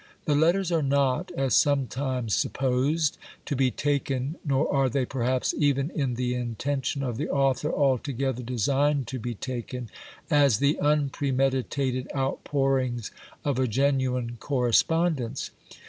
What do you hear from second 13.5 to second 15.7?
a genuine correspondence.